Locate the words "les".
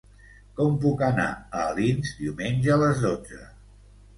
2.85-3.05